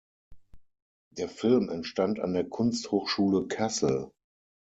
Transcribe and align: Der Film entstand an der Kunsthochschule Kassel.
Der 1.11 1.29
Film 1.29 1.69
entstand 1.69 2.19
an 2.19 2.33
der 2.33 2.49
Kunsthochschule 2.49 3.45
Kassel. 3.45 4.09